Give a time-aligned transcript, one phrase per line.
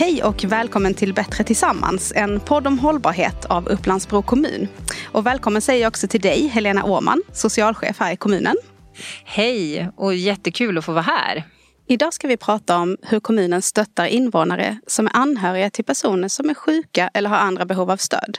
[0.00, 4.68] Hej och välkommen till Bättre tillsammans, en podd om hållbarhet av Upplandsbro kommun.
[5.04, 8.56] Och välkommen säger jag också till dig, Helena Åman, socialchef här i kommunen.
[9.24, 11.44] Hej och jättekul att få vara här.
[11.86, 16.50] Idag ska vi prata om hur kommunen stöttar invånare som är anhöriga till personer som
[16.50, 18.38] är sjuka eller har andra behov av stöd.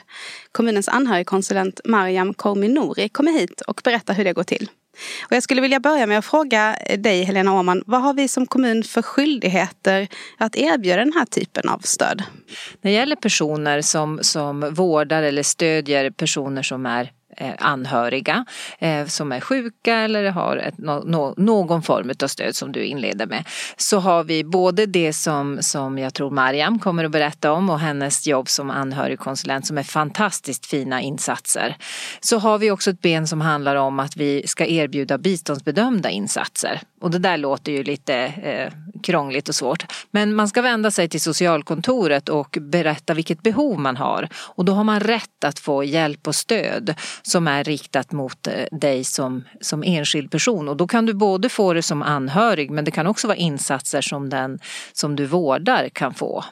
[0.52, 4.68] Kommunens anhörigkonsulent Mariam Kormi kommer hit och berättar hur det går till.
[5.24, 8.28] Och jag skulle vilja börja med att fråga eh, dig Helena Åman, vad har vi
[8.28, 12.22] som kommun för skyldigheter att erbjuda den här typen av stöd?
[12.80, 18.44] När det gäller personer som, som vårdar eller stödjer personer som är Eh, anhöriga
[18.78, 23.26] eh, som är sjuka eller har ett, no, någon form av stöd som du inleder
[23.26, 23.44] med.
[23.76, 27.80] Så har vi både det som, som jag tror Mariam kommer att berätta om och
[27.80, 31.76] hennes jobb som anhörigkonsulent som är fantastiskt fina insatser.
[32.20, 36.80] Så har vi också ett ben som handlar om att vi ska erbjuda biståndsbedömda insatser.
[37.00, 39.86] Och det där låter ju lite eh, krångligt och svårt.
[40.10, 44.28] Men man ska vända sig till socialkontoret och berätta vilket behov man har.
[44.34, 48.64] Och då har man rätt att få hjälp och stöd som är riktat mot eh,
[48.70, 50.68] dig som, som enskild person.
[50.68, 54.00] Och då kan du både få det som anhörig men det kan också vara insatser
[54.00, 54.58] som den
[54.92, 56.44] som du vårdar kan få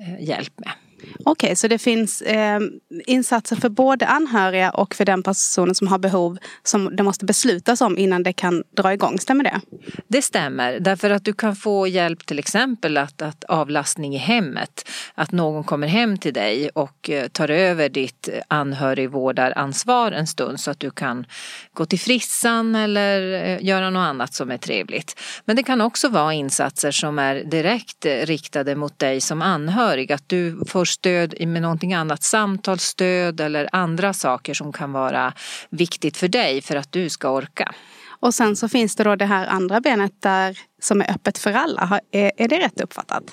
[0.00, 0.70] eh, hjälp med.
[0.98, 2.60] Okej, okay, så det finns eh,
[3.06, 7.80] insatser för både anhöriga och för den personen som har behov som det måste beslutas
[7.80, 9.60] om innan det kan dra igång, stämmer det?
[10.08, 14.88] Det stämmer, därför att du kan få hjälp till exempel att, att avlastning i hemmet.
[15.14, 20.70] Att någon kommer hem till dig och eh, tar över ditt anhörigvårdaransvar en stund så
[20.70, 21.26] att du kan
[21.76, 25.20] gå till frissan eller eh, göra något annat som är trevligt.
[25.44, 30.12] Men det kan också vara insatser som är direkt eh, riktade mot dig som anhörig,
[30.12, 35.32] att du får stöd med någonting annat, samtalsstöd eller andra saker som kan vara
[35.70, 37.74] viktigt för dig för att du ska orka.
[38.20, 41.52] Och sen så finns det då det här andra benet där som är öppet för
[41.52, 42.00] alla.
[42.12, 43.24] Är, det rätt uppfattat?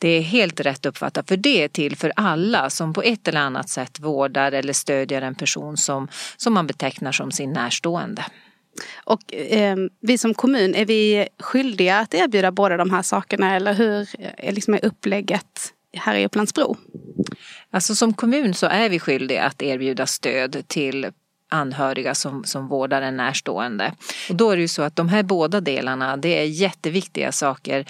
[0.00, 3.40] Det är helt rätt uppfattat för det är till för alla som på ett eller
[3.40, 8.24] annat sätt vårdar eller stödjer en person som, som man betecknar som sin närstående.
[9.04, 13.74] Och eh, vi som kommun, är vi skyldiga att erbjuda båda de här sakerna eller
[13.74, 16.76] hur är liksom upplägget här i Upplandsbro?
[17.70, 21.06] Alltså som kommun så är vi skyldiga att erbjuda stöd till
[21.48, 23.92] anhöriga som, som vårdar en närstående.
[24.28, 27.84] Och då är det ju så att de här båda delarna det är jätteviktiga saker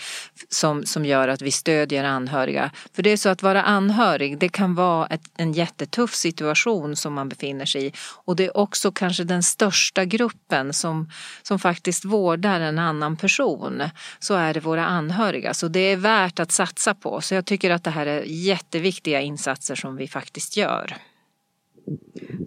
[0.49, 2.71] som, som gör att vi stödjer anhöriga.
[2.93, 7.15] För det är så att vara anhörig det kan vara ett, en jättetuff situation som
[7.15, 7.93] man befinner sig i.
[8.25, 11.11] Och det är också kanske den största gruppen som,
[11.43, 13.83] som faktiskt vårdar en annan person.
[14.19, 15.55] Så är det våra anhöriga.
[15.55, 17.21] Så det är värt att satsa på.
[17.21, 20.97] Så jag tycker att det här är jätteviktiga insatser som vi faktiskt gör.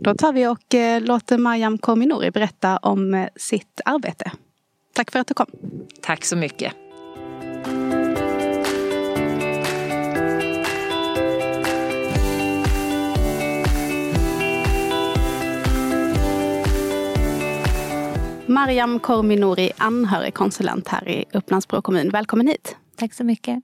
[0.03, 4.31] Då tar vi och eh, låter Mariam Korminori berätta om eh, sitt arbete.
[4.93, 5.47] Tack för att du kom.
[6.01, 6.73] Tack så mycket.
[18.45, 22.09] Mariam Korminori, anhörigkonsulent här i Upplandsbro kommun.
[22.09, 22.75] Välkommen hit.
[22.95, 23.63] Tack så mycket.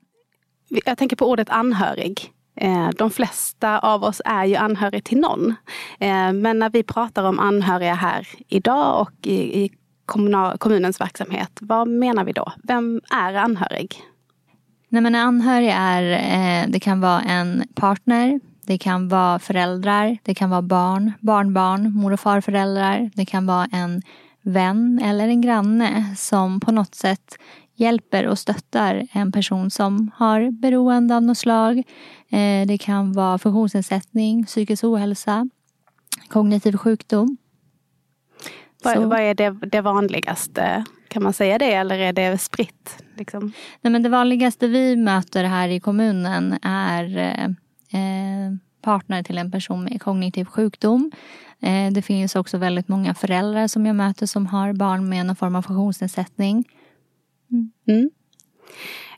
[0.68, 2.32] Jag tänker på ordet anhörig.
[2.60, 5.54] Eh, de flesta av oss är ju anhörig till någon.
[6.00, 9.70] Eh, men när vi pratar om anhöriga här idag och i
[10.58, 12.52] kommunens verksamhet, vad menar vi då?
[12.62, 14.02] Vem är anhörig?
[14.88, 20.34] Nej, men anhörig är, eh, det kan vara en partner, det kan vara föräldrar, det
[20.34, 23.10] kan vara barn, barnbarn, mor och farföräldrar.
[23.14, 24.02] Det kan vara en
[24.42, 27.38] vän eller en granne som på något sätt
[27.80, 31.78] hjälper och stöttar en person som har beroende av något slag.
[32.30, 35.48] Eh, det kan vara funktionsnedsättning, psykisk ohälsa,
[36.28, 37.36] kognitiv sjukdom.
[38.84, 40.84] Vad, vad är det, det, vanligaste?
[41.08, 43.04] Kan man säga det eller är det spritt?
[43.16, 43.52] Liksom?
[43.80, 49.84] Nej, men det vanligaste vi möter här i kommunen är eh, partner till en person
[49.84, 51.10] med kognitiv sjukdom.
[51.60, 55.36] Eh, det finns också väldigt många föräldrar som jag möter som har barn med någon
[55.36, 56.64] form av funktionsnedsättning.
[57.50, 58.10] Mm.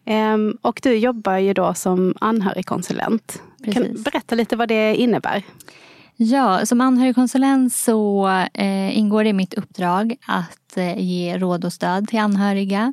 [0.07, 3.43] Um, och du jobbar ju då som anhörigkonsulent.
[3.65, 3.75] Precis.
[3.75, 5.43] Kan berätta lite vad det innebär?
[6.17, 11.73] Ja, som anhörigkonsulent så eh, ingår det i mitt uppdrag att eh, ge råd och
[11.73, 12.93] stöd till anhöriga.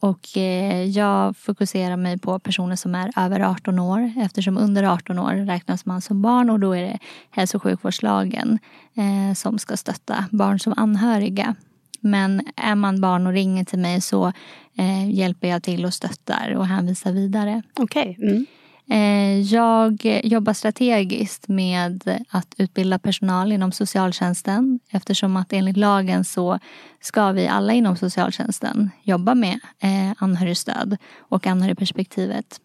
[0.00, 5.18] Och eh, jag fokuserar mig på personer som är över 18 år eftersom under 18
[5.18, 6.98] år räknas man som barn och då är det
[7.30, 8.58] hälso och sjukvårdslagen
[8.96, 11.54] eh, som ska stötta barn som anhöriga.
[12.00, 14.32] Men är man barn och ringer till mig så
[14.78, 17.62] eh, hjälper jag till och stöttar och hänvisar vidare.
[17.78, 18.16] Okej.
[18.18, 18.30] Okay.
[18.30, 18.46] Mm.
[18.90, 26.58] Eh, jag jobbar strategiskt med att utbilda personal inom socialtjänsten eftersom att enligt lagen så
[27.00, 32.60] ska vi alla inom socialtjänsten jobba med eh, anhörigstöd och anhörigperspektivet.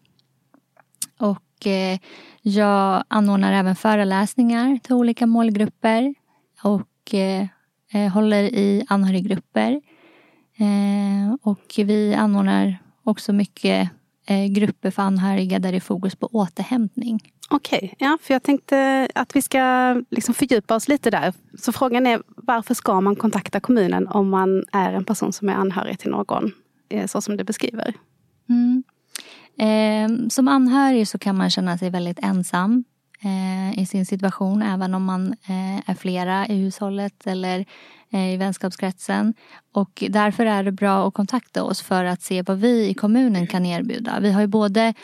[1.18, 1.98] Och eh,
[2.42, 6.14] jag anordnar även föreläsningar till olika målgrupper
[6.62, 7.14] och
[8.12, 9.80] håller i anhöriggrupper.
[11.42, 13.90] Och vi anordnar också mycket
[14.50, 17.20] grupper för anhöriga där det är fokus på återhämtning.
[17.50, 21.32] Okej, okay, ja, för jag tänkte att vi ska liksom fördjupa oss lite där.
[21.58, 25.54] Så frågan är varför ska man kontakta kommunen om man är en person som är
[25.54, 26.52] anhörig till någon,
[27.06, 27.94] så som du beskriver?
[28.48, 28.82] Mm.
[29.58, 32.93] Eh, som anhörig så kan man känna sig väldigt ensam eh,
[33.76, 37.64] i sin situation även om man eh, är flera i hushållet eller
[38.12, 39.34] eh, i vänskapskretsen.
[39.72, 43.46] Och därför är det bra att kontakta oss för att se vad vi i kommunen
[43.46, 44.20] kan erbjuda.
[44.20, 44.94] Vi har ju både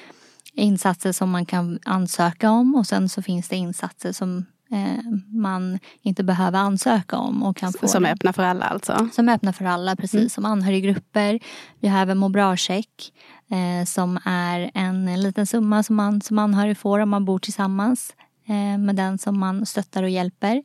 [0.53, 5.79] insatser som man kan ansöka om och sen så finns det insatser som Eh, man
[6.03, 7.43] inte behöver ansöka om.
[7.43, 9.09] Och kan få som är öppna för alla alltså?
[9.13, 10.15] Som är öppna för alla, precis.
[10.15, 10.31] Mm.
[10.31, 11.41] Som anhöriggrupper.
[11.81, 13.13] Vi har även må bra-check
[13.51, 18.15] eh, som är en liten summa som man som anhörig får om man bor tillsammans
[18.49, 20.63] eh, med den som man stöttar och hjälper.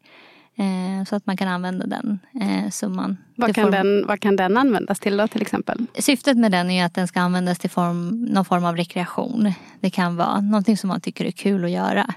[0.58, 3.18] Eh, så att man kan använda den eh, summan.
[3.36, 3.72] Vad kan, form...
[3.72, 5.86] den, vad kan den användas till då till exempel?
[6.00, 9.54] Syftet med den är att den ska användas till form, någon form av rekreation.
[9.80, 12.14] Det kan vara någonting som man tycker är kul att göra.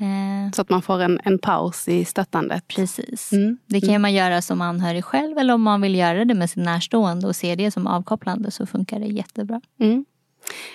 [0.00, 2.68] Eh, så att man får en, en paus i stöttandet.
[2.68, 3.32] Precis.
[3.32, 3.58] Mm.
[3.66, 4.02] Det kan mm.
[4.02, 7.36] man göra som anhörig själv eller om man vill göra det med sin närstående och
[7.36, 9.60] se det som avkopplande så funkar det jättebra.
[9.80, 10.04] Mm.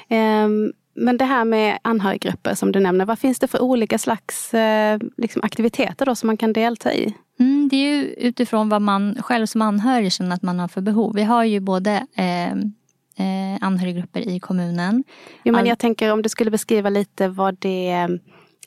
[0.09, 4.53] Um, men det här med anhöriggrupper som du nämner, vad finns det för olika slags
[4.53, 7.15] eh, liksom aktiviteter då som man kan delta i?
[7.39, 10.81] Mm, det är ju utifrån vad man själv som anhörig känner att man har för
[10.81, 11.13] behov.
[11.15, 15.03] Vi har ju både eh, eh, anhöriggrupper i kommunen.
[15.43, 18.19] Jo, men jag tänker om du skulle beskriva lite vad det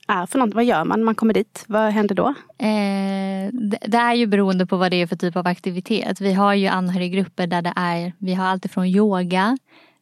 [0.08, 0.54] är för något.
[0.54, 1.64] Vad gör man när man kommer dit?
[1.66, 2.28] Vad händer då?
[2.58, 3.52] Eh,
[3.86, 6.20] det, är ju beroende på vad det är för typ av aktivitet.
[6.20, 9.58] Vi har ju anhöriggrupper där det är, vi har allt ifrån yoga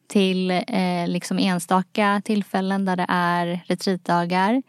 [0.07, 4.63] till eh, liksom enstaka tillfällen där det är retreatdagar.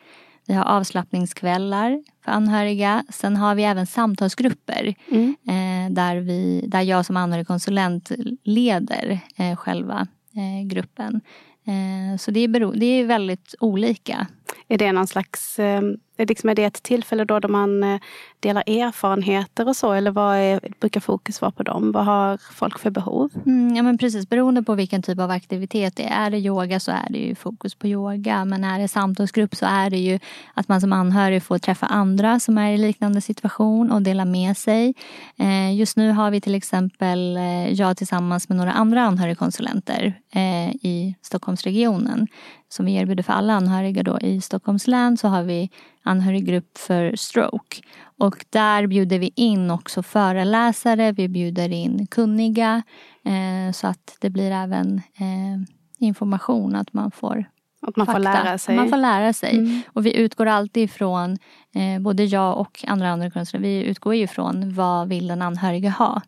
[0.46, 3.05] Vi har avslappningskvällar för anhöriga.
[3.08, 5.37] Sen har vi även samtalsgrupper mm.
[5.49, 8.11] eh, där, vi, där jag som anhörigkonsulent
[8.44, 11.20] leder eh, själva eh, gruppen.
[11.69, 14.26] Eh, så det är, det är väldigt olika.
[14.69, 18.00] Är det någon slags, ehm, liksom, är det ett tillfälle då, då man eh,
[18.41, 19.93] delar erfarenheter och så?
[19.93, 21.93] Eller vad är, brukar fokus vara på dem?
[21.93, 23.31] Vad har folk för behov?
[23.47, 26.26] Mm, ja men precis, beroende på vilken typ av aktivitet det är.
[26.26, 28.44] Är det yoga så är det ju fokus på yoga.
[28.44, 30.19] Men är det samtalsgrupp så är det ju
[30.55, 34.56] att man som anhörig får träffa andra som är i liknande situation och dela med
[34.56, 34.94] sig.
[35.38, 40.69] Eh, just nu har vi till exempel eh, jag tillsammans med några andra anhörigkonsulenter eh,
[40.69, 42.26] i Stockholmsregionen
[42.69, 45.70] som vi erbjuder för alla anhöriga då i Stockholms län så har vi
[46.03, 47.76] anhöriggrupp för stroke.
[48.19, 52.82] Och där bjuder vi in också föreläsare, vi bjuder in kunniga
[53.25, 57.44] eh, så att det blir även eh, information att man får
[57.81, 58.12] att man fakta.
[58.12, 58.76] får lära sig.
[58.76, 59.56] Man får lära sig.
[59.59, 59.81] Mm.
[59.93, 61.38] Och vi utgår alltid ifrån,
[61.75, 66.23] eh, både jag och andra anhörigkonsulenter, vi utgår ifrån vad vill den anhöriga ha.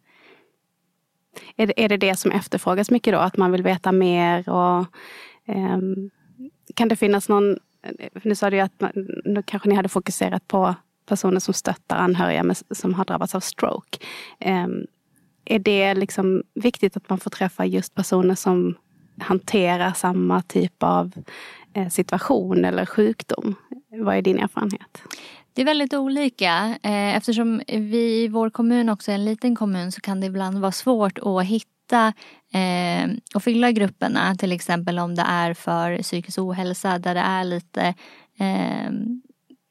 [1.56, 3.18] Är det, är det det som efterfrågas mycket då?
[3.18, 4.86] Att man vill veta mer och
[5.46, 6.10] um
[6.74, 7.58] kan det finnas någon,
[8.22, 8.92] nu sa du att man,
[9.24, 10.74] nu kanske ni hade fokuserat på
[11.06, 13.98] personer som stöttar anhöriga med, som har drabbats av stroke.
[14.44, 14.86] Um,
[15.44, 18.74] är det liksom viktigt att man får träffa just personer som
[19.18, 21.12] hanterar samma typ av
[21.74, 23.54] eh, situation eller sjukdom?
[23.88, 25.02] Vad är din erfarenhet?
[25.52, 26.78] Det är väldigt olika.
[26.82, 30.58] Eh, eftersom vi i vår kommun också är en liten kommun så kan det ibland
[30.58, 32.12] vara svårt att hitta hitta
[32.52, 34.34] eh, och fylla grupperna.
[34.34, 37.94] Till exempel om det är för psykisk ohälsa där det är lite
[38.38, 38.90] eh,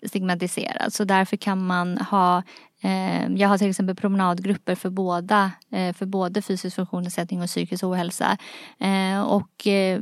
[0.05, 0.93] stigmatiserat.
[0.93, 2.43] Så därför kan man ha
[2.83, 7.83] eh, jag har till exempel promenadgrupper för båda eh, för både fysisk funktionsnedsättning och psykisk
[7.83, 8.37] ohälsa.
[8.79, 10.01] Eh, och eh,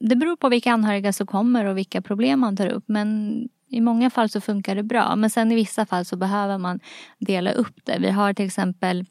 [0.00, 2.84] det beror på vilka anhöriga som kommer och vilka problem man tar upp.
[2.86, 5.16] Men i många fall så funkar det bra.
[5.16, 6.80] Men sen i vissa fall så behöver man
[7.18, 7.98] dela upp det.
[7.98, 9.04] Vi har till exempel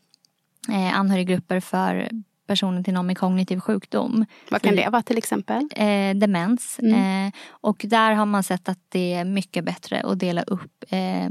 [0.70, 2.10] eh, anhöriggrupper för
[2.48, 4.26] personer till någon med kognitiv sjukdom.
[4.50, 5.70] Vad kan det vara till exempel?
[5.76, 6.80] Eh, demens.
[6.80, 7.28] Mm.
[7.28, 11.30] Eh, och där har man sett att det är mycket bättre att dela upp eh,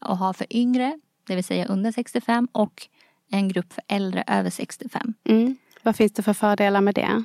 [0.00, 2.86] och ha för yngre, det vill säga under 65 och
[3.30, 5.14] en grupp för äldre över 65.
[5.24, 5.56] Mm.
[5.82, 7.24] Vad finns det för fördelar med det?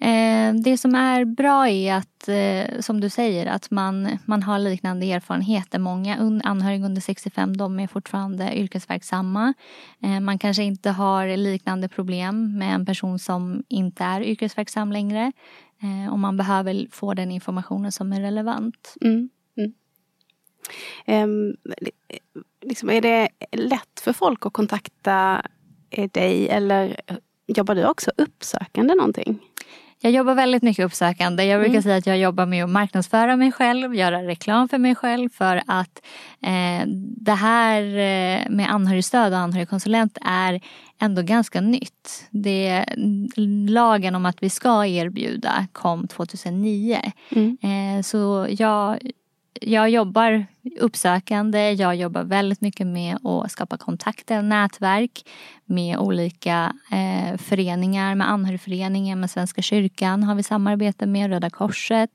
[0.00, 4.58] Eh, det som är bra är att, eh, som du säger, att man, man har
[4.58, 5.78] liknande erfarenheter.
[5.78, 9.54] Många anhöriga under 65 de är fortfarande yrkesverksamma.
[10.02, 15.32] Eh, man kanske inte har liknande problem med en person som inte är yrkesverksam längre.
[16.10, 18.94] Och man behöver få den informationen som är relevant.
[19.00, 19.28] Mm.
[19.56, 19.72] Mm.
[21.24, 21.56] Um,
[22.62, 25.42] liksom, är det lätt för folk att kontakta
[26.12, 27.00] dig eller
[27.46, 29.49] jobbar du också uppsökande någonting?
[30.02, 31.44] Jag jobbar väldigt mycket uppsökande.
[31.44, 31.82] Jag brukar Mm.
[31.82, 35.62] säga att jag jobbar med att marknadsföra mig själv, göra reklam för mig själv för
[35.66, 36.02] att
[36.42, 40.60] eh, det här eh, med anhörigstöd och anhörigkonsulent är
[41.00, 42.26] ändå ganska nytt.
[42.30, 42.84] Det,
[43.68, 46.98] lagen om att vi ska erbjuda kom 2009.
[47.30, 47.56] Mm.
[47.62, 48.98] Eh, så jag,
[49.60, 50.46] jag jobbar
[50.80, 55.24] uppsökande, jag jobbar väldigt mycket med att skapa kontakter, nätverk
[55.64, 62.10] med olika eh, föreningar, med anhörigföreningen, med Svenska kyrkan har vi samarbete med, Röda Korset.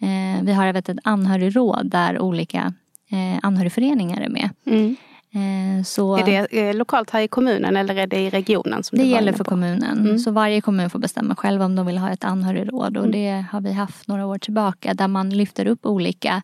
[0.00, 2.74] Eh, vi har även ett anhörigråd där olika
[3.10, 4.50] eh, anhörigföreningar är med.
[4.66, 4.96] Mm.
[5.34, 8.82] Eh, så Är det lokalt här i kommunen eller är det i regionen?
[8.82, 9.98] Som det gäller för kommunen.
[9.98, 10.18] Mm.
[10.18, 12.96] Så varje kommun får bestämma själv om de vill ha ett anhörigråd.
[12.96, 13.12] Och Mm.
[13.12, 14.94] det har vi haft några år tillbaka.
[14.94, 16.42] Där man lyfter upp olika,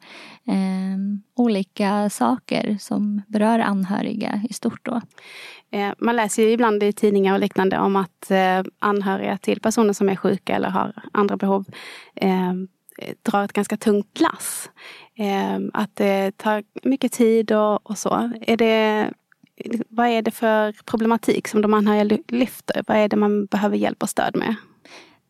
[0.49, 0.97] eh,
[1.37, 4.81] olika saker som berör anhöriga i stort.
[4.85, 5.01] Då.
[5.73, 9.93] Eh, Man läser ju ibland i tidningar och liknande om att eh, anhöriga till personer
[9.93, 11.65] som är sjuka eller har andra behov
[12.15, 12.53] eh,
[13.01, 14.71] Eh, drar ett ganska tungt lass.
[15.17, 18.33] Ehm, att eh, det tar mycket tid och, och så.
[18.41, 19.11] Är det,
[19.89, 22.85] vad är det för problematik som de anhöriga lyfter?
[22.87, 24.55] Vad är det man behöver hjälp och stöd med?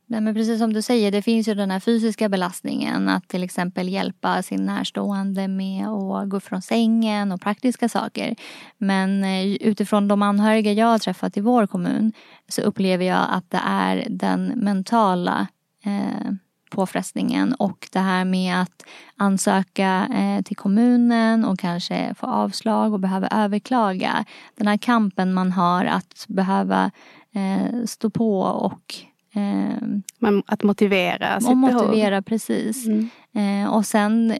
[0.06, 3.08] Nej, men precis som du säger, det finns ju den här fysiska belastningen.
[3.08, 8.36] Att till exempel hjälpa sin närstående med att gå från sängen och praktiska saker.
[8.78, 12.12] Men eh, utifrån de anhöriga jag har träffat i vår kommun
[12.48, 15.46] så upplever jag att det är den mentala
[15.84, 16.32] eh,
[16.70, 18.84] påfrestningen och det här med att
[19.16, 24.24] ansöka eh, till kommunen och kanske få avslag och behöva överklaga.
[24.56, 26.90] Den här kampen man har att behöva
[27.32, 28.94] eh, stå på och
[29.34, 31.72] eh, att motivera sitt och behov?
[31.72, 32.86] motivera precis.
[32.86, 33.68] Mm.
[33.68, 34.38] Och sen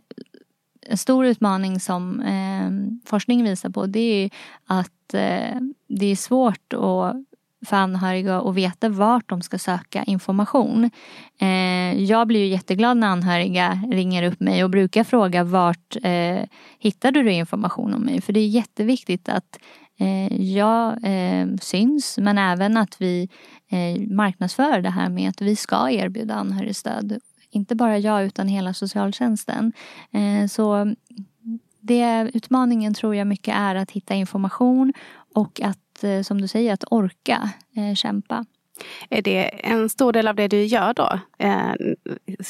[0.82, 2.70] en stor utmaning som eh,
[3.10, 4.30] forskning visar på det är
[4.66, 7.16] att eh, det är svårt att
[7.66, 10.90] för anhöriga att veta vart de ska söka information.
[11.40, 16.44] Eh, jag blir ju jätteglad när anhöriga ringer upp mig och brukar fråga vart eh,
[16.78, 18.20] hittade du information om mig?
[18.20, 19.58] För det är jätteviktigt att
[19.98, 23.28] eh, jag eh, syns men även att vi
[23.70, 27.20] eh, marknadsför det här med att vi ska erbjuda anhörigstöd.
[27.50, 29.72] Inte bara jag utan hela socialtjänsten.
[30.12, 30.94] Eh, så
[31.80, 34.92] det, utmaningen tror jag mycket är att hitta information
[35.34, 38.44] och att, eh, som du säger, att orka eh, kämpa.
[39.10, 41.18] Är det en stor del av det du gör då?
[41.38, 41.72] Eh,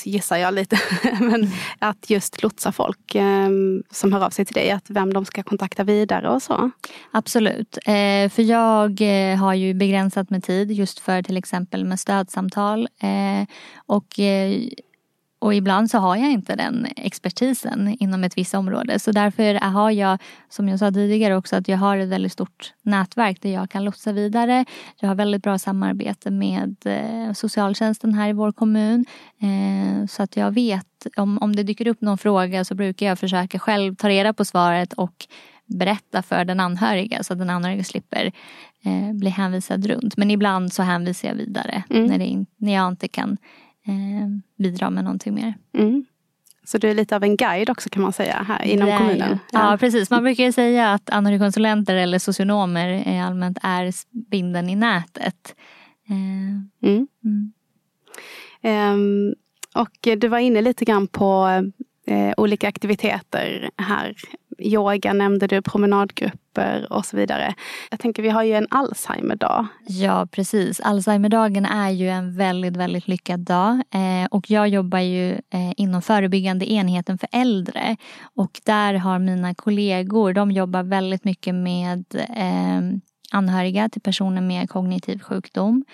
[0.05, 0.79] gissar jag lite.
[1.21, 3.49] Men att just lotsa folk eh,
[3.91, 6.71] som hör av sig till dig, att vem de ska kontakta vidare och så?
[7.11, 7.79] Absolut.
[7.87, 12.89] Eh, för jag eh, har ju begränsat med tid just för till exempel med stödsamtal.
[13.87, 14.19] Och,
[15.41, 18.99] och ibland så har jag inte den expertisen inom ett visst område.
[18.99, 20.19] Så därför har jag,
[20.49, 23.85] som jag sa tidigare också, att jag har ett väldigt stort nätverk där jag kan
[23.85, 24.65] lotsa vidare.
[25.01, 29.05] Jag har väldigt bra samarbete med eh, socialtjänsten här i vår kommun.
[29.43, 33.19] Eh, så att jag vet, om, om det dyker upp någon fråga så brukar jag
[33.19, 35.27] försöka själv ta reda på svaret och
[35.67, 38.33] berätta för den anhöriga så att den anhöriga slipper
[38.85, 40.17] eh, bli hänvisad runt.
[40.17, 42.07] Men ibland så hänvisar jag vidare Mm.
[42.07, 43.37] när, det när jag inte kan
[44.59, 45.55] bidra med någonting mer.
[45.75, 46.05] Mm.
[46.65, 49.39] Så du är lite av en guide också kan man säga här inom är kommunen?
[49.53, 49.73] jag.
[49.73, 50.11] Ja, precis.
[50.11, 53.93] Man brukar säga att anhörigkonsulenter eller socionomer eh, allmänt är
[54.31, 55.55] binden i nätet.
[56.09, 56.17] Eh,
[56.83, 57.09] Mm.
[57.25, 57.53] mm.
[58.63, 59.35] Ehm,
[59.75, 61.49] och du var inne lite grann på
[62.07, 64.15] eh, olika aktiviteter här.
[64.59, 66.39] Yoga nämnde du, promenadgrupper
[66.91, 67.55] och så vidare.
[67.91, 69.67] Jag tänker vi har ju en Alzheimer dag.
[69.87, 70.81] Ja, precis.
[70.81, 73.73] Alzheimer dagen är ju en väldigt, väldigt lyckad dag.
[73.75, 77.97] Eh, och jag jobbar ju eh, inom förebyggande enheten för äldre.
[78.35, 82.05] Och där har mina kollegor, de jobbar väldigt mycket med
[82.37, 82.81] eh,
[83.31, 85.85] anhöriga till personer med kognitiv sjukdom.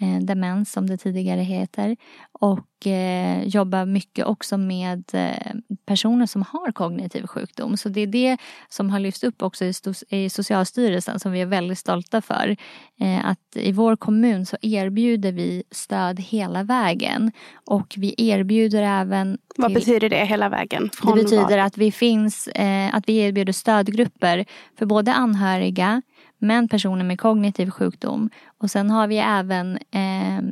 [0.00, 1.96] Eh, demens som det tidigare heter.
[2.32, 5.54] Och eh, jobbar mycket också med eh,
[5.86, 7.76] personer som har kognitiv sjukdom.
[7.76, 8.36] Så det är det
[8.68, 9.72] som har lyfts upp också i,
[10.08, 12.56] i Socialstyrelsen som vi är väldigt stolta för.
[13.00, 17.32] Eh, att i vår kommun så erbjuder vi stöd hela vägen.
[17.66, 20.90] Och vi erbjuder även Vad till- betyder det hela vägen?
[21.06, 21.66] det betyder vad?
[21.66, 24.44] att vi finns, eh, att vi erbjuder stödgrupper
[24.78, 26.02] för både anhöriga
[26.38, 28.30] men personer med kognitiv sjukdom.
[28.58, 30.42] Och sen har vi även eh,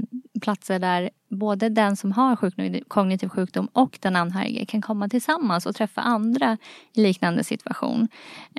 [0.41, 5.67] platser där både den som har sjukdom, kognitiv sjukdom och den anhörige kan komma tillsammans
[5.67, 6.59] och träffa andra
[6.95, 8.09] i liknande situation.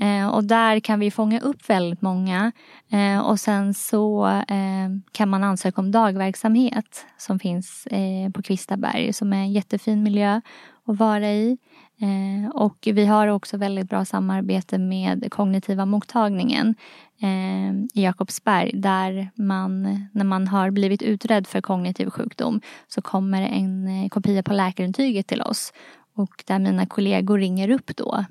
[0.01, 2.51] Eh, och där kan vi fånga upp väldigt många.
[2.91, 9.13] Eh, och sen så eh, kan man ansöka om dagverksamhet som finns eh, på Kvistaberg
[9.13, 10.41] som är en jättefin miljö
[10.85, 11.57] att vara i.
[12.01, 16.75] Eh, och vi har också väldigt bra samarbete med kognitiva mottagningen
[17.21, 23.41] eh, i Jakobsberg där man, när man har blivit utredd för kognitiv sjukdom så kommer
[23.41, 25.73] en eh, kopia på läkarintyget till oss
[26.15, 28.25] och där mina kollegor ringer upp då.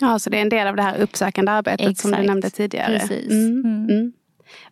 [0.00, 2.00] Ja, så det är en del av det här uppsökande arbetet Exakt.
[2.00, 2.98] som du nämnde tidigare.
[2.98, 3.30] Precis.
[3.30, 3.90] Mm, mm.
[3.90, 4.12] Mm.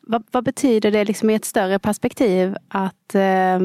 [0.01, 3.59] Vad, vad, betyder det liksom i ett större perspektiv att eh,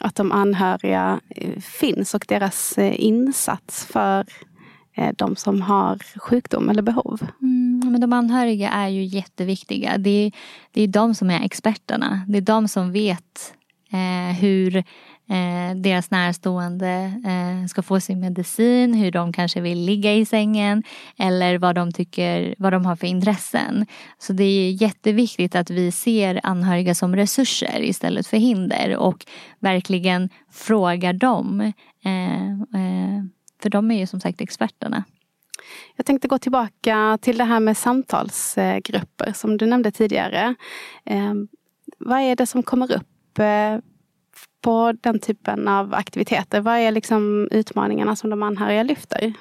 [0.00, 4.26] att de anhöriga eh, finns och deras eh, insats för
[4.96, 7.26] eh, de som har sjukdom eller behov.
[7.42, 9.98] Mm, men de anhöriga är ju jätteviktiga.
[9.98, 10.32] Det är,
[10.72, 12.20] det är de som är experterna.
[12.28, 13.54] Det är de som vet
[13.92, 14.84] eh, hur
[15.28, 20.82] eh, deras närstående eh, ska få sin medicin, hur de kanske vill ligga i sängen
[21.18, 23.86] eller vad de tycker, vad de har för intressen.
[24.18, 29.26] Så det är jätteviktigt att vi ser anhöriga som resurser istället för hinder och
[29.60, 31.60] verkligen frågar dem.
[32.04, 33.24] Eh, eh,
[33.62, 35.04] för de är ju som sagt experterna.
[35.96, 40.54] Jag tänkte gå tillbaka till det här med samtalsgrupper som du nämnde tidigare.
[41.04, 41.34] Eh,
[41.98, 43.78] vad är det som kommer upp eh,
[44.66, 46.60] på den typen av aktiviteter?
[46.60, 49.32] Vad är liksom utmaningarna som de anhöriga lyfter?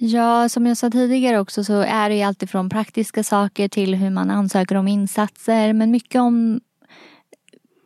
[0.00, 4.10] Ja, som jag sa tidigare också så är det alltid från praktiska saker till hur
[4.10, 5.72] man ansöker om insatser.
[5.72, 6.60] Men mycket om,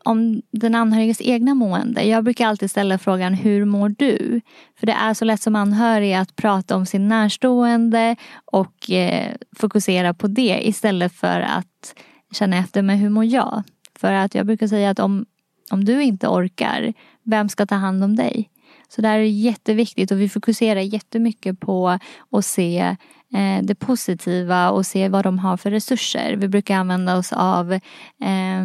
[0.05, 2.03] om den anhöriges egna mående.
[2.03, 4.41] Jag brukar alltid ställa frågan hur mår du?
[4.81, 10.15] För det är så lätt som anhörig att prata om sin närstående och eh, fokusera
[10.15, 11.95] på det istället för att
[12.33, 13.63] känna efter med hur mår jag?
[13.99, 15.27] För att jag brukar säga att om
[15.73, 18.49] om du inte orkar, vem ska ta hand om dig?
[18.89, 21.99] Så det här är jätteviktigt och vi fokuserar jättemycket på
[22.31, 22.97] att se
[23.35, 26.37] eh, det positiva och se vad de har för resurser.
[26.37, 28.65] Vi brukar använda oss av eh,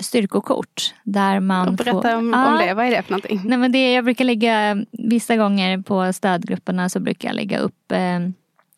[0.00, 0.94] styrkokort.
[1.04, 3.40] Där man Berätta får, om, ah, om det, vad är det för någonting?
[3.44, 7.92] Nej, men det, jag brukar lägga, vissa gånger på stödgrupperna så brukar jag lägga upp
[7.92, 8.20] eh,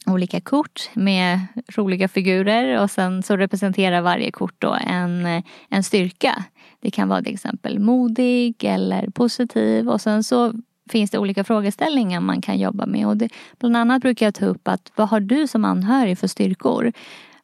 [0.06, 1.40] olika kort med
[1.76, 6.44] roliga figurer och sen så representerar varje kort då en, en styrka.
[6.84, 10.52] Det kan vara till exempel modig eller positiv och sen så
[10.90, 13.06] finns det olika frågeställningar man kan jobba med.
[13.06, 13.28] Och det,
[13.59, 16.92] bland annat brukar jag ta upp att vad har du som anhörig för styrkor?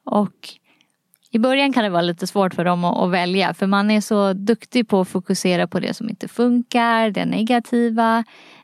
[0.04, 0.48] Och
[1.30, 4.32] i början kan det vara lite svårt för dem att, välja för man är så
[4.32, 8.18] duktig på att fokusera på det som inte funkar, det negativa.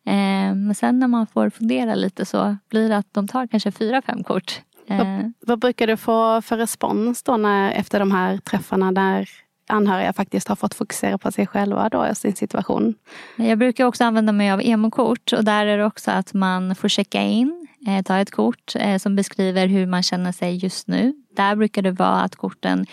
[0.05, 3.73] Eh, men sen när man får fundera lite så blir det att de tar kanske
[3.73, 4.61] fyra, fem kort.
[4.89, 4.99] Eh.
[4.99, 10.13] Vad, vad, brukar du få för respons då när, efter de här träffarna där anhöriga
[10.13, 12.95] faktiskt har fått fokusera på sig själva då och sin situation.
[13.37, 16.89] Jag brukar också använda mig av emokort och där är det också att man får
[16.89, 21.15] checka in, eh, ta ett kort eh, som beskriver hur man känner sig just nu.
[21.37, 22.87] Där brukar det vara att korten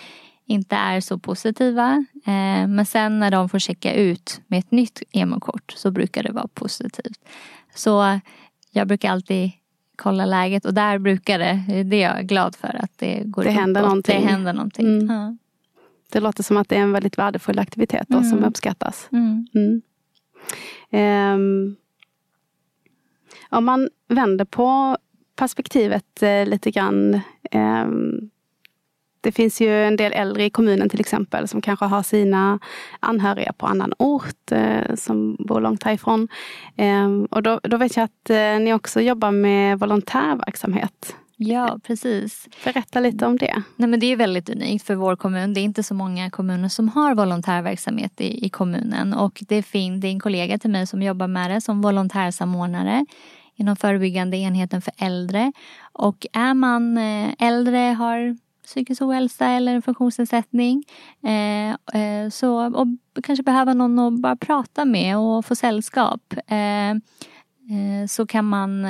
[0.46, 2.06] inte är så positiva.
[2.26, 6.32] Eh, men sen när de får checka ut med ett nytt emokort så brukar det
[6.32, 7.18] vara positivt.
[7.74, 8.20] Så
[8.70, 9.50] jag brukar alltid
[9.96, 13.50] kolla läget och där brukar det, det är jag glad för att det går Det
[13.50, 14.22] händer någonting.
[14.22, 14.86] Det händer någonting.
[14.86, 15.16] Mm.
[15.16, 15.36] Ja.
[16.12, 18.30] Det låter som att det är en väldigt värdefull aktivitet då, mm.
[18.30, 19.08] som uppskattas.
[19.12, 19.82] Mm.
[20.90, 21.76] Um,
[23.50, 24.96] om man vänder på
[25.36, 27.14] perspektivet eh, lite grann.
[27.50, 27.86] Eh,
[29.20, 32.58] det finns ju en del äldre i kommunen till exempel som kanske har sina
[33.00, 36.28] anhöriga på annan ort eh, som bor långt härifrån.
[36.76, 41.16] Ehm, och då, då vet jag att eh, ni också jobbar med volontärverksamhet.
[41.36, 42.48] Ja, precis.
[42.64, 43.62] Berätta lite om det.
[43.76, 45.54] Nej, men det är väldigt unikt för vår kommun.
[45.54, 49.14] Det är inte så många kommuner som har volontärverksamhet i, i kommunen.
[49.14, 53.06] Och det, fin, det är en kollega till mig som jobbar med det som volontärsamordnare
[53.56, 55.52] inom förebyggande enheten för äldre.
[55.92, 60.84] Och är man eh, äldre, har psykisk ohälsa eller en funktionsnedsättning
[61.22, 62.86] eh, eh, så, och
[63.22, 68.84] kanske behöver någon att bara prata med och få sällskap eh, eh så kan man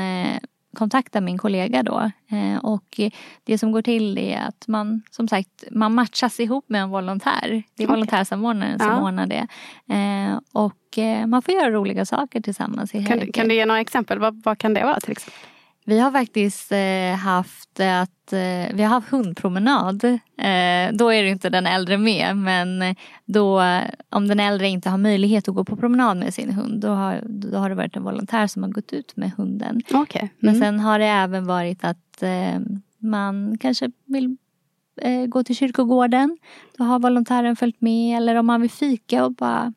[0.75, 2.11] kontakta min kollega då.
[2.31, 3.01] Eh, och
[3.45, 7.63] det som går till är att man som sagt man matchas ihop med en volontär.
[7.77, 7.87] Det är okay.
[7.87, 9.03] volontärsamordnaren som ja.
[9.03, 9.47] ordnar det.
[9.95, 12.91] Eh, och eh, man får göra roliga saker tillsammans.
[12.91, 14.19] kan, du, kan du ge några exempel?
[14.19, 15.54] Vad, vad kan det vara till exempel?
[15.87, 20.05] Vi har faktiskt eh, haft att eh, vi har haft hundpromenad.
[20.05, 22.95] Eh, då är det inte den äldre med men
[23.25, 23.63] då
[24.11, 27.23] om den äldre inte har möjlighet att gå på promenad med sin hund då har,
[27.27, 29.83] då har det varit en volontär som har gått ut med hunden.
[29.93, 30.23] Okay.
[30.23, 30.33] Mm.
[30.39, 32.23] Men sen har det även varit att
[32.99, 34.37] man kanske vill
[35.29, 36.39] gå till kyrkogården.
[36.79, 39.73] Då har volontären följt med eller om man vill fika och bara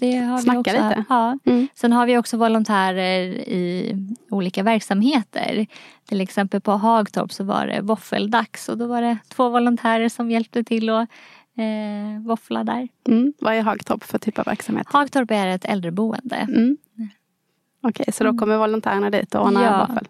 [0.00, 0.88] det har Snacka vi också.
[0.88, 1.04] lite.
[1.08, 1.38] Ja.
[1.44, 1.68] Mm.
[1.74, 3.94] Sen har vi också volontärer i
[4.30, 5.66] olika verksamheter.
[6.08, 10.30] Till exempel på Hagtorp så var det våffeldags och då var det två volontärer som
[10.30, 11.08] hjälpte till att
[11.58, 12.88] eh, våffla där.
[13.08, 13.32] Mm.
[13.38, 14.86] Vad är Hagtorp för typ av verksamhet?
[14.90, 16.36] Hagtorp är ett äldreboende.
[16.36, 16.76] Mm.
[17.82, 19.86] Okej, så då kommer volontärerna dit och ordnar Ja.
[19.88, 20.08] vaffel?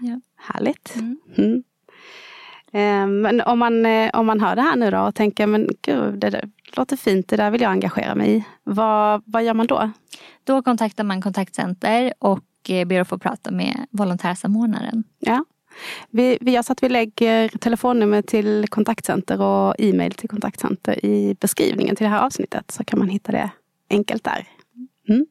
[0.00, 0.20] Ja.
[0.36, 0.94] Härligt.
[0.96, 1.18] Mm.
[1.36, 1.62] Mm.
[2.72, 5.68] Eh, Men om man, eh, om man hör det här nu då och tänker, men
[5.82, 8.44] gud, det låter fint, det där vill jag engagera mig i.
[8.64, 9.90] Vad, vad gör man då?
[10.44, 15.04] Då kontaktar man kontaktcenter och eh, ber att få prata med volontärsamordnaren.
[15.18, 15.44] Ja.
[16.10, 21.36] Vi, vi gör så att vi lägger telefonnummer till kontaktcenter och e-mail till kontaktcenter i
[21.40, 22.70] beskrivningen till det här avsnittet.
[22.70, 23.50] Så kan man hitta det
[23.90, 24.48] enkelt där.
[25.08, 25.26] Mm.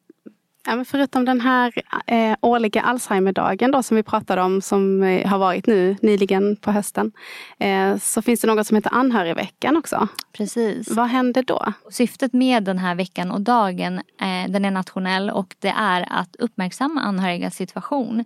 [0.65, 1.73] Ja, men förutom den här
[2.07, 6.71] eh, årliga Alzheimerdagen då, som vi pratade om som eh, har varit nu nyligen på
[6.71, 7.11] hösten.
[7.59, 10.07] Eh, så finns det något som heter anhörigveckan också.
[10.31, 10.91] Precis.
[10.91, 11.73] Vad händer då?
[11.91, 16.35] Syftet med den här veckan och dagen, eh, den är nationell och det är att
[16.35, 18.19] uppmärksamma anhörigas situation.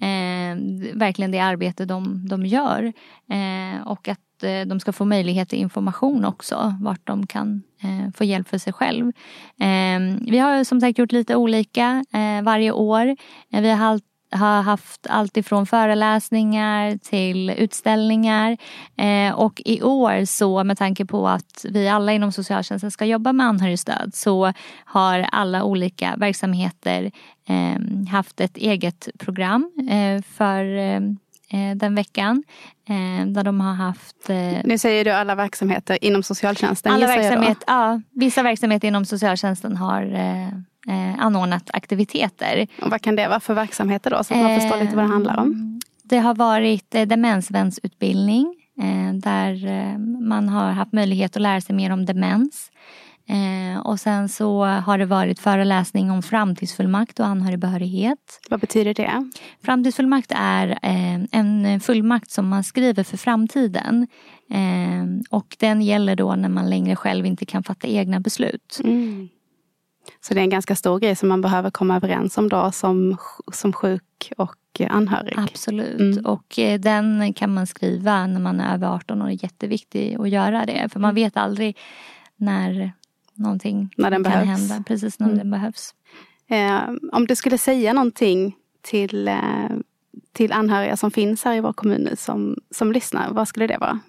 [0.00, 0.56] Eh,
[0.94, 2.92] verkligen det arbete de, de gör.
[3.30, 8.12] Eh, och att Eh, de ska få möjlighet till information också, vart de kan eh,
[8.14, 9.12] få hjälp för sig själv.
[9.60, 13.16] Ehm, vi har som sagt gjort lite olika eh, varje år.
[13.50, 18.56] Vi har har haft allt ifrån föreläsningar till utställningar.
[18.96, 23.32] Eh, och i år så med tanke på att vi alla inom socialtjänsten ska jobba
[23.32, 24.52] med anhörigstöd så
[24.84, 27.10] har alla olika verksamheter
[27.48, 30.64] eh, haft ett eget program eh, för
[31.76, 32.42] den veckan.
[32.88, 36.92] Eh, där de har haft eh, Nu säger du alla verksamheter inom socialtjänsten.
[36.92, 42.66] alla verksamhet, ja, vissa verksamheter inom socialtjänsten har eh, eh, anordnat aktiviteter.
[42.82, 44.24] Och vad kan det vara för verksamheter då?
[44.24, 45.50] Så att man förstår lite vad det handlar om.
[45.82, 51.60] Eh, Det har varit eh, demensvänsutbildning eh, där eh, man har haft möjlighet att lära
[51.60, 52.70] sig mer om demens.
[53.28, 58.40] Eh, och sen så har det varit föreläsning om framtidsfullmakt och anhörigbehörighet.
[58.50, 59.30] Vad betyder det?
[59.62, 64.06] Framtidsfullmakt är eh, en fullmakt som man skriver för framtiden.
[64.50, 68.80] Eh, och den gäller då när man längre själv inte kan fatta egna beslut.
[68.84, 69.28] Mm.
[70.20, 73.16] Så det är en ganska stor grej som man behöver komma överens om då som,
[73.52, 75.34] som sjuk och anhörig.
[75.38, 76.00] Absolut.
[76.00, 76.26] Mm.
[76.26, 79.26] Och eh, den kan man skriva när man är över 18 år.
[79.26, 80.88] Det är jätteviktigt att göra det.
[80.92, 81.78] För man vet aldrig
[82.36, 82.92] när
[83.38, 83.90] någonting.
[83.96, 84.48] När den kan behövs.
[84.70, 84.84] hända.
[84.86, 85.38] Precis när Mm.
[85.38, 85.94] den behövs.
[86.50, 86.80] Eh,
[87.12, 89.36] om du skulle säga någonting till, eh,
[90.32, 93.78] till anhöriga som finns här i vår kommun nu som, som lyssnar, vad skulle det
[93.78, 94.00] vara?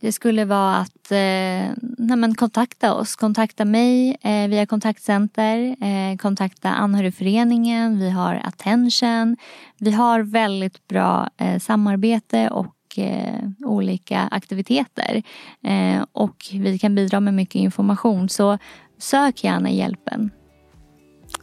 [0.00, 3.16] Det skulle vara att eh, nej kontakta oss.
[3.16, 5.76] Kontakta mig eh, via kontaktcenter.
[5.84, 7.98] Eh, kontakta anhörigföreningen.
[7.98, 9.36] Vi har Attention.
[9.78, 12.66] Vi har väldigt bra eh, samarbete och
[12.98, 15.22] eh, olika aktiviteter.
[15.62, 18.28] Eh, och vi kan bidra med mycket information.
[18.28, 18.58] Så
[18.98, 20.30] sök gärna hjälpen.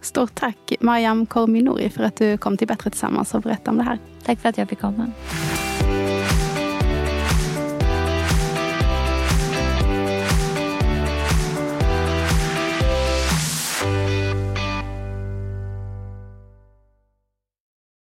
[0.02, 3.84] Stort tack Mariam Korminori för att du kom till Bättre Tillsammans och berättade om det
[3.84, 4.00] här.
[4.26, 5.12] Tack för att jag fick komma.